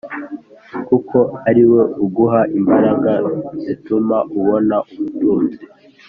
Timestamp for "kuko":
0.87-1.17